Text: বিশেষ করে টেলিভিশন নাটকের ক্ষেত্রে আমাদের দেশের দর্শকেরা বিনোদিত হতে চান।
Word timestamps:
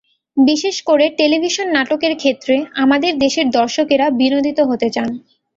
বিশেষ 0.37 0.75
করে 0.81 1.05
টেলিভিশন 1.19 1.67
নাটকের 1.75 2.13
ক্ষেত্রে 2.17 2.55
আমাদের 2.75 3.13
দেশের 3.17 3.47
দর্শকেরা 3.51 4.05
বিনোদিত 4.19 4.59
হতে 4.69 4.87
চান। 4.89 5.09